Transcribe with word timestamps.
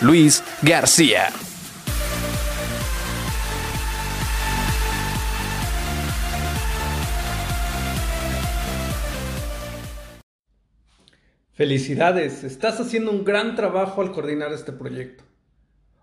Luis 0.00 0.42
García. 0.62 1.28
Felicidades, 11.52 12.42
estás 12.42 12.80
haciendo 12.80 13.12
un 13.12 13.24
gran 13.24 13.54
trabajo 13.54 14.02
al 14.02 14.10
coordinar 14.10 14.52
este 14.52 14.72
proyecto. 14.72 15.22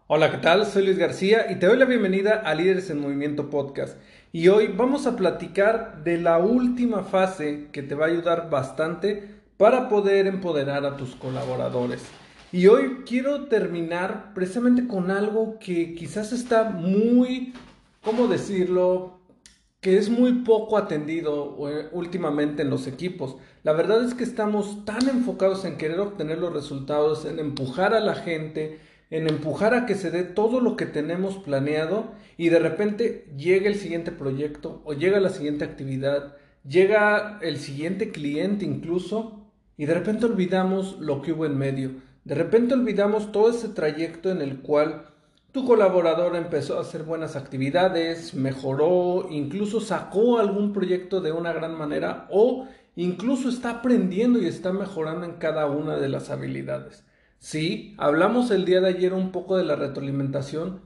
Hola, 0.07 0.31
¿qué 0.31 0.37
tal? 0.37 0.65
Soy 0.65 0.85
Luis 0.85 0.97
García 0.97 1.51
y 1.51 1.55
te 1.55 1.67
doy 1.67 1.77
la 1.77 1.85
bienvenida 1.85 2.35
a 2.35 2.55
Líderes 2.55 2.89
en 2.89 2.99
Movimiento 2.99 3.49
Podcast. 3.49 3.97
Y 4.31 4.47
hoy 4.47 4.67
vamos 4.67 5.05
a 5.05 5.17
platicar 5.17 6.03
de 6.03 6.17
la 6.17 6.37
última 6.37 7.03
fase 7.03 7.67
que 7.73 7.83
te 7.83 7.95
va 7.95 8.05
a 8.05 8.09
ayudar 8.09 8.49
bastante 8.49 9.41
para 9.57 9.89
poder 9.89 10.27
empoderar 10.27 10.85
a 10.85 10.95
tus 10.95 11.15
colaboradores. 11.15 12.01
Y 12.51 12.67
hoy 12.67 13.03
quiero 13.05 13.45
terminar 13.45 14.33
precisamente 14.33 14.85
con 14.87 15.09
algo 15.09 15.57
que 15.57 15.95
quizás 15.95 16.33
está 16.33 16.69
muy, 16.69 17.53
¿cómo 18.03 18.27
decirlo? 18.27 19.21
que 19.81 19.97
es 19.97 20.09
muy 20.09 20.43
poco 20.43 20.77
atendido 20.77 21.57
eh, 21.67 21.89
últimamente 21.91 22.61
en 22.61 22.69
los 22.69 22.85
equipos. 22.85 23.35
La 23.63 23.73
verdad 23.73 24.03
es 24.05 24.13
que 24.13 24.23
estamos 24.23 24.85
tan 24.85 25.09
enfocados 25.09 25.65
en 25.65 25.77
querer 25.77 25.99
obtener 25.99 26.37
los 26.37 26.53
resultados, 26.53 27.25
en 27.25 27.39
empujar 27.39 27.95
a 27.95 27.99
la 27.99 28.13
gente, 28.13 28.79
en 29.09 29.27
empujar 29.27 29.73
a 29.73 29.87
que 29.87 29.95
se 29.95 30.11
dé 30.11 30.23
todo 30.23 30.61
lo 30.61 30.77
que 30.77 30.85
tenemos 30.85 31.37
planeado 31.37 32.11
y 32.37 32.49
de 32.49 32.59
repente 32.59 33.27
llega 33.35 33.67
el 33.67 33.75
siguiente 33.75 34.11
proyecto 34.11 34.83
o 34.85 34.93
llega 34.93 35.19
la 35.19 35.29
siguiente 35.29 35.65
actividad, 35.65 36.37
llega 36.63 37.39
el 37.41 37.57
siguiente 37.57 38.11
cliente 38.11 38.65
incluso 38.65 39.47
y 39.77 39.87
de 39.87 39.95
repente 39.95 40.27
olvidamos 40.27 40.99
lo 40.99 41.23
que 41.23 41.31
hubo 41.31 41.47
en 41.47 41.57
medio. 41.57 41.91
De 42.23 42.35
repente 42.35 42.75
olvidamos 42.75 43.31
todo 43.31 43.49
ese 43.49 43.69
trayecto 43.69 44.29
en 44.29 44.41
el 44.41 44.61
cual 44.61 45.05
tu 45.51 45.65
colaborador 45.65 46.35
empezó 46.35 46.77
a 46.77 46.81
hacer 46.81 47.03
buenas 47.03 47.35
actividades, 47.35 48.33
mejoró, 48.35 49.27
incluso 49.29 49.81
sacó 49.81 50.39
algún 50.39 50.71
proyecto 50.71 51.19
de 51.19 51.31
una 51.31 51.51
gran 51.51 51.77
manera 51.77 52.27
o 52.29 52.67
incluso 52.95 53.49
está 53.49 53.71
aprendiendo 53.71 54.39
y 54.39 54.45
está 54.45 54.71
mejorando 54.71 55.25
en 55.25 55.33
cada 55.33 55.65
una 55.65 55.97
de 55.97 56.09
las 56.09 56.29
habilidades. 56.29 57.03
Sí, 57.39 57.95
hablamos 57.97 58.51
el 58.51 58.65
día 58.65 58.81
de 58.81 58.89
ayer 58.89 59.13
un 59.13 59.31
poco 59.31 59.57
de 59.57 59.65
la 59.65 59.75
retroalimentación, 59.75 60.79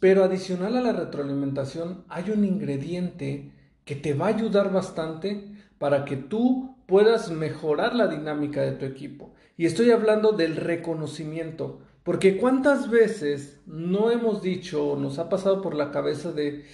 pero 0.00 0.22
adicional 0.22 0.76
a 0.76 0.82
la 0.82 0.92
retroalimentación 0.92 2.04
hay 2.08 2.30
un 2.30 2.44
ingrediente 2.44 3.52
que 3.84 3.96
te 3.96 4.14
va 4.14 4.26
a 4.26 4.36
ayudar 4.36 4.70
bastante 4.70 5.56
para 5.78 6.04
que 6.04 6.16
tú 6.16 6.73
puedas 6.86 7.30
mejorar 7.30 7.94
la 7.94 8.08
dinámica 8.08 8.62
de 8.62 8.72
tu 8.72 8.84
equipo. 8.84 9.34
Y 9.56 9.66
estoy 9.66 9.90
hablando 9.90 10.32
del 10.32 10.56
reconocimiento. 10.56 11.80
Porque 12.02 12.36
cuántas 12.36 12.90
veces 12.90 13.60
no 13.66 14.10
hemos 14.10 14.42
dicho, 14.42 14.96
nos 14.96 15.18
ha 15.18 15.28
pasado 15.28 15.62
por 15.62 15.74
la 15.74 15.90
cabeza 15.90 16.32
de, 16.32 16.64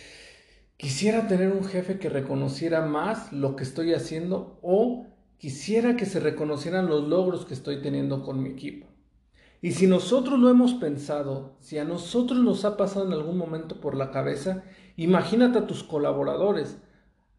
quisiera 0.77 1.29
tener 1.29 1.53
un 1.53 1.65
jefe 1.65 1.99
que 1.99 2.09
reconociera 2.09 2.85
más 2.85 3.33
lo 3.33 3.55
que 3.55 3.63
estoy 3.63 3.95
haciendo 3.95 4.59
o 4.63 5.07
quisiera 5.39 5.95
que 5.95 6.07
se 6.07 6.21
reconocieran 6.21 6.87
los 6.87 7.09
logros 7.09 7.47
que 7.47 7.55
estoy 7.55 7.81
teniendo 7.81 8.25
con 8.25 8.43
mi 8.43 8.51
equipo. 8.51 8.89
Y 9.63 9.73
si 9.73 9.87
nosotros 9.87 10.39
lo 10.39 10.49
hemos 10.49 10.75
pensado, 10.75 11.57
si 11.61 11.79
a 11.79 11.85
nosotros 11.85 12.41
nos 12.41 12.65
ha 12.65 12.77
pasado 12.77 13.07
en 13.07 13.13
algún 13.13 13.37
momento 13.37 13.81
por 13.81 13.95
la 13.95 14.11
cabeza, 14.11 14.65
imagínate 14.97 15.59
a 15.59 15.67
tus 15.67 15.85
colaboradores. 15.85 16.79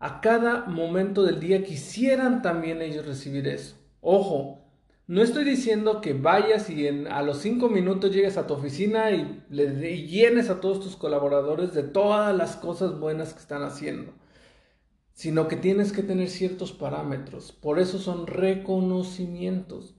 A 0.04 0.20
cada 0.20 0.66
momento 0.66 1.22
del 1.22 1.40
día 1.40 1.64
quisieran 1.64 2.42
también 2.42 2.82
ellos 2.82 3.06
recibir 3.06 3.48
eso. 3.48 3.76
Ojo, 4.02 4.66
no 5.06 5.22
estoy 5.22 5.44
diciendo 5.44 6.02
que 6.02 6.14
vayas 6.14 6.72
y 6.72 6.88
a 6.88 7.22
los 7.22 7.38
cinco 7.38 7.70
minutos 7.70 8.12
llegues 8.12 8.36
a 8.36 8.48
tu 8.48 8.56
oficina 8.56 9.12
y, 9.12 9.44
le, 9.52 9.92
y 9.92 10.08
llenes 10.08 10.50
a 10.50 10.60
todos 10.60 10.80
tus 10.80 10.96
colaboradores 10.96 11.76
de 11.76 11.84
todas 11.84 12.36
las 12.36 12.56
cosas 12.56 13.00
buenas 13.00 13.36
que 13.36 13.42
están 13.42 13.62
haciendo, 13.62 14.12
sino 15.14 15.48
que 15.48 15.56
tienes 15.56 15.92
que 15.92 16.02
tener 16.02 16.30
ciertos 16.30 16.72
parámetros. 16.72 17.52
Por 17.52 17.78
eso 17.78 18.00
son 18.00 18.26
reconocimientos. 18.26 19.94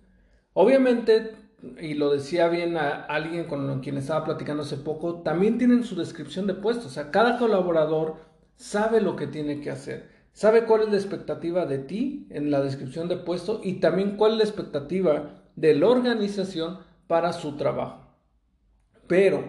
Obviamente, 0.53 1.37
y 1.81 1.95
lo 1.95 2.11
decía 2.11 2.49
bien 2.49 2.77
a 2.77 3.05
alguien 3.05 3.45
con 3.45 3.79
quien 3.79 3.99
estaba 3.99 4.25
platicando 4.25 4.65
hace 4.65 4.79
poco, 4.79 5.23
también 5.23 5.59
tienen 5.59 5.85
su 5.85 5.95
descripción 5.95 6.49
de 6.49 6.55
puestos. 6.55 6.87
O 6.87 6.91
sea, 6.91 7.13
cada 7.13 7.39
colaborador 7.39 8.32
sabe 8.57 9.01
lo 9.01 9.17
que 9.17 9.27
tiene 9.27 9.61
que 9.61 9.71
hacer 9.71 10.13
sabe 10.33 10.65
cuál 10.65 10.83
es 10.83 10.89
la 10.89 10.97
expectativa 10.97 11.67
de 11.67 11.79
ti 11.79 12.27
en 12.31 12.51
la 12.51 12.63
descripción 12.63 13.09
de 13.09 13.17
puesto 13.17 13.61
y 13.63 13.75
también 13.75 14.17
cuál 14.17 14.33
es 14.33 14.39
la 14.39 14.45
expectativa 14.45 15.45
de 15.57 15.75
la 15.75 15.89
organización 15.89 16.79
para 17.07 17.33
su 17.33 17.57
trabajo. 17.57 18.17
Pero, 19.07 19.45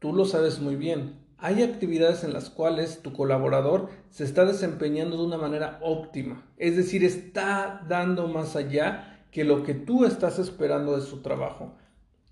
tú 0.00 0.12
lo 0.12 0.24
sabes 0.24 0.60
muy 0.60 0.76
bien, 0.76 1.20
hay 1.38 1.62
actividades 1.62 2.24
en 2.24 2.32
las 2.32 2.50
cuales 2.50 3.02
tu 3.02 3.12
colaborador 3.12 3.90
se 4.10 4.24
está 4.24 4.44
desempeñando 4.44 5.16
de 5.16 5.24
una 5.24 5.36
manera 5.36 5.78
óptima, 5.82 6.50
es 6.56 6.76
decir, 6.76 7.04
está 7.04 7.84
dando 7.88 8.28
más 8.28 8.56
allá 8.56 9.26
que 9.30 9.44
lo 9.44 9.62
que 9.62 9.74
tú 9.74 10.04
estás 10.04 10.38
esperando 10.38 10.96
de 10.96 11.02
su 11.02 11.20
trabajo. 11.22 11.76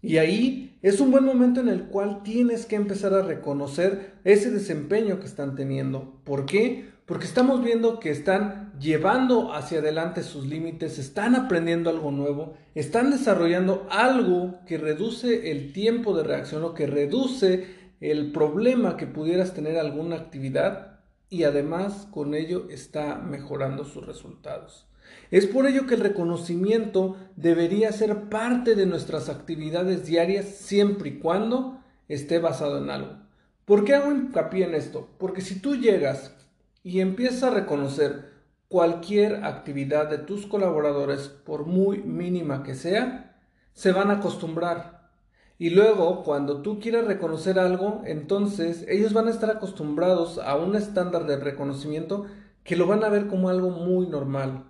Y 0.03 0.19
ahí 0.19 0.77
es 0.83 1.01
un 1.01 1.13
buen 1.13 1.25
momento 1.25 1.61
en 1.61 1.69
el 1.69 1.85
cual 1.85 2.25
tienes 2.25 2.67
que 2.67 2.75
empezar 2.75 3.15
a 3.15 3.23
reconocer 3.23 4.15
ese 4.25 4.51
desempeño 4.51 5.21
que 5.21 5.27
están 5.27 5.55
teniendo. 5.55 6.17
¿Por 6.25 6.45
qué? 6.45 6.91
Porque 7.07 7.25
estamos 7.25 7.63
viendo 7.63 8.01
que 8.01 8.11
están 8.11 8.73
llevando 8.81 9.53
hacia 9.55 9.79
adelante 9.79 10.25
sus 10.25 10.45
límites, 10.47 10.99
están 10.99 11.37
aprendiendo 11.37 11.89
algo 11.89 12.11
nuevo, 12.11 12.55
están 12.75 13.13
desarrollando 13.13 13.87
algo 13.91 14.59
que 14.67 14.77
reduce 14.77 15.53
el 15.53 15.73
tiempo 15.73 16.17
de 16.17 16.25
reacción 16.25 16.65
o 16.65 16.75
que 16.75 16.89
reduce 16.89 17.67
el 18.01 18.33
problema 18.33 18.97
que 18.97 19.07
pudieras 19.07 19.55
tener 19.55 19.79
alguna 19.79 20.17
actividad 20.17 20.99
y 21.31 21.45
además 21.45 22.09
con 22.11 22.35
ello 22.35 22.67
está 22.71 23.17
mejorando 23.17 23.85
sus 23.85 24.05
resultados. 24.05 24.87
Es 25.31 25.47
por 25.47 25.67
ello 25.67 25.87
que 25.87 25.95
el 25.95 26.01
reconocimiento 26.01 27.17
debería 27.37 27.93
ser 27.93 28.29
parte 28.29 28.75
de 28.75 28.87
nuestras 28.87 29.29
actividades 29.29 30.07
diarias 30.07 30.47
siempre 30.47 31.11
y 31.11 31.19
cuando 31.19 31.81
esté 32.09 32.39
basado 32.39 32.79
en 32.79 32.91
algo. 32.91 33.17
¿Por 33.65 33.85
qué 33.85 33.95
hago 33.95 34.13
hincapié 34.13 34.67
en 34.67 34.75
esto? 34.75 35.09
Porque 35.19 35.41
si 35.41 35.61
tú 35.61 35.77
llegas 35.77 36.35
y 36.83 37.01
empieza 37.01 37.49
a 37.49 37.55
reconocer 37.55 38.33
cualquier 38.69 39.45
actividad 39.45 40.09
de 40.11 40.19
tus 40.19 40.47
colaboradores, 40.47 41.29
por 41.29 41.67
muy 41.67 41.99
mínima 41.99 42.63
que 42.63 42.75
sea, 42.75 43.37
se 43.73 43.93
van 43.93 44.11
a 44.11 44.15
acostumbrar. 44.15 45.11
Y 45.59 45.71
luego, 45.71 46.25
cuando 46.25 46.61
tú 46.63 46.81
quieras 46.81 47.07
reconocer 47.07 47.59
algo, 47.59 48.03
entonces 48.05 48.85
ellos 48.89 49.13
van 49.13 49.29
a 49.29 49.31
estar 49.31 49.51
acostumbrados 49.51 50.39
a 50.39 50.57
un 50.57 50.75
estándar 50.75 51.27
de 51.27 51.37
reconocimiento 51.37 52.27
que 52.65 52.77
lo 52.77 52.87
van 52.87 53.05
a 53.05 53.09
ver 53.09 53.29
como 53.29 53.49
algo 53.49 53.71
muy 53.71 54.07
normal. 54.07 54.65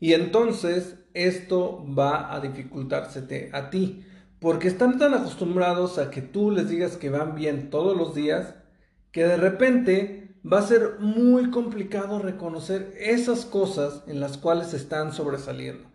Y 0.00 0.14
entonces 0.14 0.96
esto 1.14 1.84
va 1.86 2.34
a 2.34 2.40
dificultársete 2.40 3.50
a 3.52 3.70
ti, 3.70 4.04
porque 4.40 4.68
están 4.68 4.98
tan 4.98 5.12
acostumbrados 5.14 5.98
a 5.98 6.10
que 6.10 6.22
tú 6.22 6.50
les 6.50 6.68
digas 6.68 6.96
que 6.96 7.10
van 7.10 7.34
bien 7.34 7.68
todos 7.70 7.96
los 7.96 8.14
días, 8.14 8.54
que 9.12 9.26
de 9.26 9.36
repente 9.36 10.34
va 10.50 10.60
a 10.60 10.66
ser 10.66 10.96
muy 11.00 11.50
complicado 11.50 12.18
reconocer 12.18 12.94
esas 12.98 13.44
cosas 13.44 14.02
en 14.06 14.20
las 14.20 14.38
cuales 14.38 14.72
están 14.72 15.12
sobresaliendo. 15.12 15.90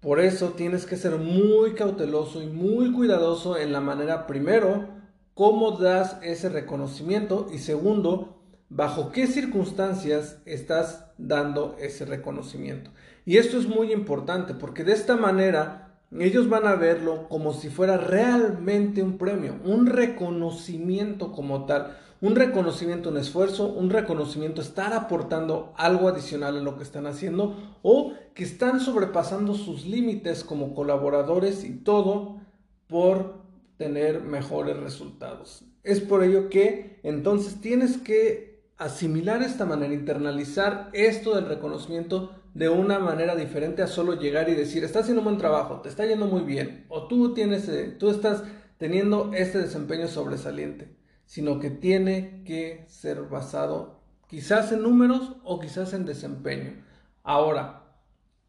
Por 0.00 0.18
eso 0.18 0.50
tienes 0.50 0.86
que 0.86 0.96
ser 0.96 1.16
muy 1.16 1.74
cauteloso 1.74 2.42
y 2.42 2.46
muy 2.46 2.92
cuidadoso 2.92 3.58
en 3.58 3.72
la 3.72 3.80
manera, 3.80 4.26
primero, 4.26 4.88
cómo 5.34 5.72
das 5.72 6.16
ese 6.22 6.48
reconocimiento 6.48 7.48
y 7.52 7.58
segundo, 7.58 8.42
bajo 8.68 9.12
qué 9.12 9.26
circunstancias 9.26 10.38
estás 10.46 11.06
dando 11.18 11.76
ese 11.78 12.04
reconocimiento. 12.04 12.90
Y 13.24 13.36
esto 13.36 13.58
es 13.58 13.68
muy 13.68 13.92
importante 13.92 14.54
porque 14.54 14.84
de 14.84 14.92
esta 14.92 15.16
manera 15.16 16.00
ellos 16.18 16.48
van 16.48 16.66
a 16.66 16.74
verlo 16.74 17.28
como 17.28 17.54
si 17.54 17.68
fuera 17.68 17.96
realmente 17.96 19.02
un 19.02 19.16
premio, 19.16 19.56
un 19.64 19.86
reconocimiento 19.86 21.32
como 21.32 21.64
tal, 21.64 21.96
un 22.20 22.36
reconocimiento 22.36 23.08
en 23.08 23.16
esfuerzo, 23.16 23.66
un 23.72 23.90
reconocimiento 23.90 24.60
estar 24.60 24.92
aportando 24.92 25.72
algo 25.76 26.08
adicional 26.08 26.56
en 26.56 26.64
lo 26.64 26.76
que 26.76 26.84
están 26.84 27.06
haciendo 27.06 27.56
o 27.82 28.12
que 28.34 28.44
están 28.44 28.80
sobrepasando 28.80 29.54
sus 29.54 29.86
límites 29.86 30.44
como 30.44 30.74
colaboradores 30.74 31.64
y 31.64 31.76
todo 31.76 32.40
por 32.86 33.42
tener 33.76 34.20
mejores 34.20 34.76
resultados. 34.76 35.64
Es 35.82 36.00
por 36.00 36.22
ello 36.22 36.48
que 36.48 37.00
entonces 37.02 37.60
tienes 37.60 37.98
que 37.98 38.62
asimilar 38.76 39.42
esta 39.42 39.64
manera, 39.64 39.94
internalizar 39.94 40.90
esto 40.92 41.34
del 41.34 41.46
reconocimiento 41.46 42.30
de 42.54 42.68
una 42.68 42.98
manera 42.98 43.34
diferente 43.34 43.82
a 43.82 43.86
solo 43.86 44.14
llegar 44.14 44.48
y 44.48 44.54
decir, 44.54 44.84
estás 44.84 45.02
haciendo 45.02 45.20
un 45.20 45.26
buen 45.26 45.38
trabajo, 45.38 45.80
te 45.80 45.88
está 45.88 46.04
yendo 46.06 46.26
muy 46.26 46.42
bien, 46.42 46.84
o 46.88 47.08
tú 47.08 47.34
tienes, 47.34 47.68
eh, 47.68 47.94
tú 47.98 48.10
estás 48.10 48.44
teniendo 48.78 49.32
este 49.32 49.58
desempeño 49.58 50.08
sobresaliente, 50.08 50.94
sino 51.24 51.58
que 51.60 51.70
tiene 51.70 52.42
que 52.44 52.84
ser 52.88 53.22
basado 53.22 54.02
quizás 54.26 54.72
en 54.72 54.82
números 54.82 55.36
o 55.44 55.60
quizás 55.60 55.92
en 55.94 56.04
desempeño. 56.04 56.84
Ahora, 57.22 57.82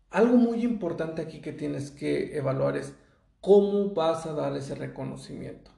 algo 0.09 0.38
muy 0.38 0.63
importante 0.63 1.21
aquí 1.21 1.41
que 1.41 1.53
tienes 1.53 1.91
que 1.91 2.38
evaluar 2.38 2.77
es 2.77 2.94
cómo 3.41 3.94
vas 3.94 4.25
a 4.25 4.33
dar 4.33 4.55
ese 4.55 4.75
reconocimiento. 4.75 5.71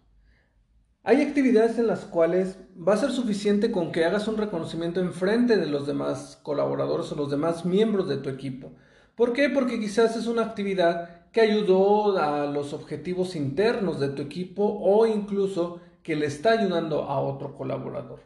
Hay 1.07 1.21
actividades 1.21 1.77
en 1.77 1.85
las 1.85 1.99
cuales 1.99 2.57
va 2.75 2.95
a 2.95 2.97
ser 2.97 3.11
suficiente 3.11 3.69
con 3.69 3.91
que 3.91 4.05
hagas 4.05 4.27
un 4.27 4.37
reconocimiento 4.37 5.01
en 5.01 5.13
frente 5.13 5.55
de 5.55 5.67
los 5.67 5.85
demás 5.85 6.39
colaboradores 6.41 7.11
o 7.11 7.15
los 7.15 7.29
demás 7.29 7.63
miembros 7.63 8.09
de 8.09 8.17
tu 8.17 8.27
equipo. 8.27 8.71
¿Por 9.13 9.31
qué? 9.31 9.49
Porque 9.49 9.79
quizás 9.79 10.15
es 10.15 10.25
una 10.25 10.41
actividad 10.41 11.29
que 11.31 11.41
ayudó 11.41 12.17
a 12.17 12.47
los 12.47 12.73
objetivos 12.73 13.35
internos 13.35 13.99
de 13.99 14.09
tu 14.09 14.23
equipo 14.23 14.79
o 14.81 15.05
incluso 15.05 15.79
que 16.01 16.15
le 16.15 16.25
está 16.25 16.53
ayudando 16.53 17.03
a 17.03 17.19
otro 17.19 17.55
colaborador. 17.55 18.21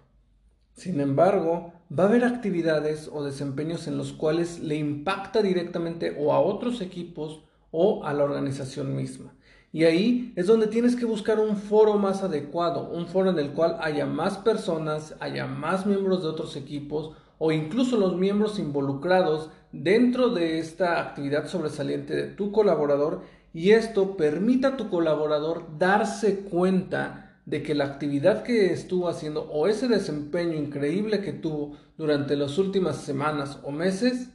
Sin 0.71 1.01
embargo, 1.01 1.73
va 1.91 2.05
a 2.05 2.07
haber 2.07 2.23
actividades 2.23 3.09
o 3.11 3.25
desempeños 3.25 3.89
en 3.89 3.97
los 3.97 4.13
cuales 4.13 4.61
le 4.61 4.75
impacta 4.75 5.41
directamente 5.41 6.15
o 6.17 6.31
a 6.31 6.39
otros 6.39 6.79
equipos 6.79 7.43
o 7.71 8.05
a 8.05 8.13
la 8.13 8.23
organización 8.23 8.95
misma. 8.95 9.33
Y 9.71 9.83
ahí 9.83 10.33
es 10.35 10.47
donde 10.47 10.67
tienes 10.67 10.95
que 10.95 11.05
buscar 11.05 11.39
un 11.39 11.55
foro 11.55 11.97
más 11.97 12.23
adecuado, 12.23 12.89
un 12.89 13.07
foro 13.07 13.29
en 13.29 13.37
el 13.37 13.51
cual 13.51 13.77
haya 13.81 14.07
más 14.07 14.37
personas, 14.37 15.15
haya 15.19 15.45
más 15.45 15.85
miembros 15.85 16.23
de 16.23 16.29
otros 16.29 16.55
equipos 16.55 17.15
o 17.37 17.51
incluso 17.51 17.97
los 17.97 18.17
miembros 18.17 18.57
involucrados 18.57 19.51
dentro 19.71 20.29
de 20.29 20.57
esta 20.59 20.99
actividad 20.99 21.47
sobresaliente 21.47 22.15
de 22.15 22.27
tu 22.27 22.51
colaborador 22.51 23.21
y 23.53 23.71
esto 23.71 24.17
permita 24.17 24.69
a 24.69 24.77
tu 24.77 24.89
colaborador 24.89 25.77
darse 25.77 26.41
cuenta 26.41 27.39
de 27.45 27.63
que 27.63 27.73
la 27.75 27.85
actividad 27.85 28.43
que 28.43 28.73
estuvo 28.73 29.07
haciendo 29.07 29.49
o 29.51 29.67
ese 29.67 29.87
desempeño 29.87 30.53
increíble 30.53 31.21
que 31.21 31.33
tuvo 31.33 31.77
durante 31.97 32.35
las 32.35 32.57
últimas 32.57 32.97
semanas 32.97 33.59
o 33.63 33.71
meses 33.71 34.29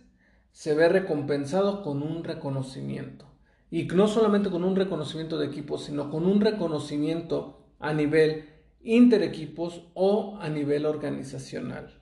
se 0.52 0.74
ve 0.74 0.88
recompensado 0.88 1.82
con 1.82 2.02
un 2.02 2.24
reconocimiento. 2.24 3.33
Y 3.70 3.84
no 3.84 4.08
solamente 4.08 4.50
con 4.50 4.64
un 4.64 4.76
reconocimiento 4.76 5.38
de 5.38 5.46
equipos, 5.46 5.84
sino 5.84 6.10
con 6.10 6.26
un 6.26 6.40
reconocimiento 6.40 7.60
a 7.80 7.92
nivel 7.92 8.48
interequipos 8.82 9.82
o 9.94 10.38
a 10.40 10.48
nivel 10.48 10.86
organizacional. 10.86 12.00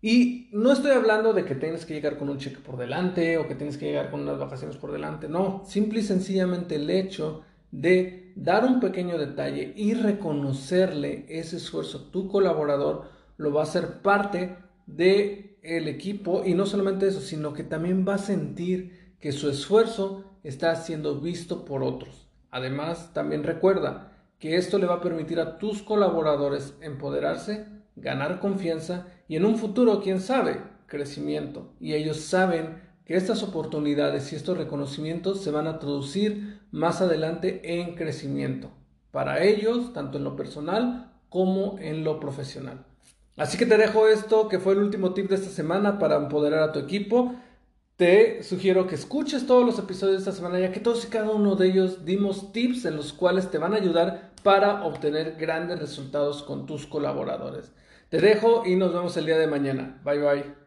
Y 0.00 0.48
no 0.52 0.72
estoy 0.72 0.92
hablando 0.92 1.32
de 1.32 1.44
que 1.44 1.54
tienes 1.54 1.86
que 1.86 1.94
llegar 1.94 2.18
con 2.18 2.28
un 2.28 2.38
cheque 2.38 2.58
por 2.58 2.76
delante 2.76 3.38
o 3.38 3.46
que 3.46 3.54
tienes 3.54 3.76
que 3.76 3.86
llegar 3.86 4.10
con 4.10 4.20
unas 4.20 4.38
vacaciones 4.38 4.76
por 4.76 4.90
delante, 4.90 5.28
no, 5.28 5.62
simple 5.64 6.00
y 6.00 6.02
sencillamente 6.02 6.74
el 6.74 6.90
hecho 6.90 7.42
de 7.70 8.32
dar 8.34 8.64
un 8.64 8.80
pequeño 8.80 9.16
detalle 9.16 9.72
y 9.76 9.94
reconocerle 9.94 11.26
ese 11.28 11.56
esfuerzo 11.56 12.10
tu 12.10 12.28
colaborador 12.28 13.04
lo 13.36 13.52
va 13.52 13.60
a 13.60 13.64
hacer 13.64 14.02
parte 14.02 14.56
de 14.86 15.58
el 15.62 15.86
equipo 15.86 16.42
y 16.44 16.54
no 16.54 16.66
solamente 16.66 17.06
eso, 17.06 17.20
sino 17.20 17.52
que 17.52 17.62
también 17.62 18.04
va 18.06 18.14
a 18.14 18.18
sentir 18.18 19.01
que 19.22 19.32
su 19.32 19.48
esfuerzo 19.48 20.24
está 20.42 20.74
siendo 20.74 21.20
visto 21.20 21.64
por 21.64 21.84
otros. 21.84 22.26
Además, 22.50 23.14
también 23.14 23.44
recuerda 23.44 24.12
que 24.40 24.56
esto 24.56 24.78
le 24.78 24.86
va 24.86 24.96
a 24.96 25.00
permitir 25.00 25.38
a 25.38 25.58
tus 25.58 25.80
colaboradores 25.82 26.74
empoderarse, 26.80 27.64
ganar 27.94 28.40
confianza 28.40 29.06
y 29.28 29.36
en 29.36 29.44
un 29.44 29.56
futuro, 29.56 30.02
quién 30.02 30.20
sabe, 30.20 30.60
crecimiento. 30.86 31.72
Y 31.78 31.94
ellos 31.94 32.18
saben 32.18 32.82
que 33.06 33.14
estas 33.14 33.44
oportunidades 33.44 34.32
y 34.32 34.36
estos 34.36 34.58
reconocimientos 34.58 35.40
se 35.40 35.52
van 35.52 35.68
a 35.68 35.78
traducir 35.78 36.60
más 36.72 37.00
adelante 37.00 37.80
en 37.80 37.94
crecimiento 37.94 38.70
para 39.12 39.44
ellos, 39.44 39.92
tanto 39.92 40.18
en 40.18 40.24
lo 40.24 40.34
personal 40.34 41.12
como 41.28 41.78
en 41.78 42.02
lo 42.02 42.18
profesional. 42.18 42.84
Así 43.36 43.56
que 43.56 43.66
te 43.66 43.78
dejo 43.78 44.08
esto, 44.08 44.48
que 44.48 44.58
fue 44.58 44.72
el 44.72 44.80
último 44.80 45.14
tip 45.14 45.28
de 45.28 45.36
esta 45.36 45.48
semana 45.48 46.00
para 46.00 46.16
empoderar 46.16 46.62
a 46.64 46.72
tu 46.72 46.80
equipo. 46.80 47.36
Te 48.02 48.42
sugiero 48.42 48.88
que 48.88 48.96
escuches 48.96 49.46
todos 49.46 49.64
los 49.64 49.78
episodios 49.78 50.16
de 50.16 50.30
esta 50.30 50.32
semana, 50.32 50.58
ya 50.58 50.72
que 50.72 50.80
todos 50.80 51.04
y 51.04 51.06
cada 51.06 51.30
uno 51.30 51.54
de 51.54 51.68
ellos 51.68 52.04
dimos 52.04 52.52
tips 52.52 52.84
en 52.86 52.96
los 52.96 53.12
cuales 53.12 53.48
te 53.48 53.58
van 53.58 53.74
a 53.74 53.76
ayudar 53.76 54.32
para 54.42 54.84
obtener 54.84 55.36
grandes 55.38 55.78
resultados 55.78 56.42
con 56.42 56.66
tus 56.66 56.84
colaboradores. 56.84 57.70
Te 58.08 58.20
dejo 58.20 58.64
y 58.66 58.74
nos 58.74 58.92
vemos 58.92 59.16
el 59.16 59.26
día 59.26 59.38
de 59.38 59.46
mañana. 59.46 60.00
Bye 60.04 60.18
bye. 60.18 60.61